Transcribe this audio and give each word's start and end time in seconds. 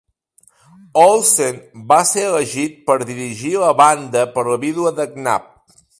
Olsen 1.01 1.59
va 1.93 1.99
ser 2.13 2.23
elegit 2.29 2.81
per 2.89 2.95
dirigir 3.11 3.53
la 3.65 3.71
banda 3.83 4.25
per 4.39 4.47
la 4.53 4.61
vídua 4.65 4.95
de 5.03 5.11
Knapp. 5.13 5.51